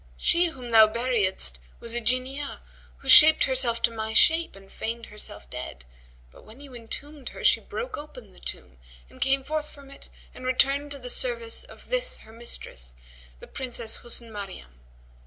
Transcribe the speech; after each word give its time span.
She 0.17 0.45
whom 0.47 0.71
thou 0.71 0.87
buriedst 0.87 1.59
was 1.79 1.93
a 1.93 2.01
Jinniyah, 2.01 2.61
who 2.97 3.07
shaped 3.07 3.43
herself 3.43 3.83
to 3.83 3.91
my 3.91 4.13
shape 4.15 4.55
and 4.55 4.71
feigned 4.71 5.05
herself 5.05 5.47
dead; 5.51 5.85
but 6.31 6.43
when 6.43 6.59
you 6.59 6.73
entombed 6.73 7.29
her 7.29 7.43
she 7.43 7.59
broke 7.59 7.97
open 7.99 8.33
the 8.33 8.39
tomb 8.39 8.79
and 9.11 9.21
came 9.21 9.43
forth 9.43 9.69
from 9.69 9.91
it 9.91 10.09
and 10.33 10.43
returned 10.47 10.91
to 10.93 10.97
the 10.97 11.11
service 11.11 11.63
of 11.63 11.89
this 11.89 12.17
her 12.25 12.33
mistress, 12.33 12.95
the 13.39 13.45
Princess 13.45 13.97
Husn 13.97 14.31
Maryam. 14.31 14.79